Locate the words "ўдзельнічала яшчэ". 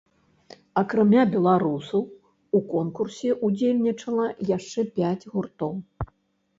3.51-4.81